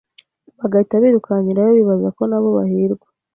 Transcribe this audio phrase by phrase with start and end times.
[0.59, 3.07] bagahita birukankirayo bibaza ko nabo bahirwa